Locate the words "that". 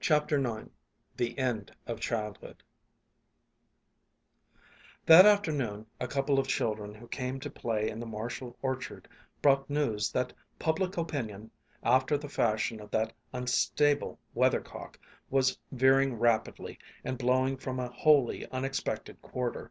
5.06-5.26, 10.10-10.32, 12.90-13.12